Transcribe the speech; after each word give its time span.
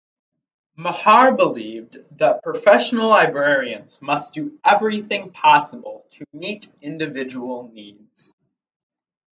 Mahar 0.75 1.35
believed 1.35 1.97
that 2.17 2.41
professional 2.41 3.07
librarians 3.09 4.01
must 4.01 4.33
do 4.33 4.59
everything 4.65 5.29
possible 5.31 6.07
to 6.09 6.25
meet 6.33 6.67
individual 6.81 7.69
needs. 7.71 8.33